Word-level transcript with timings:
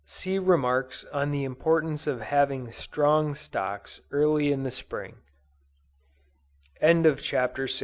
(See 0.03 0.39
remarks 0.39 1.05
on 1.13 1.29
the 1.29 1.43
importance 1.43 2.07
of 2.07 2.21
having 2.21 2.71
strong 2.71 3.35
stocks 3.35 4.01
early 4.09 4.51
in 4.51 4.63
the 4.63 4.71
Spring.) 4.71 5.17
CHAPTER 7.19 7.67
VII. 7.67 7.71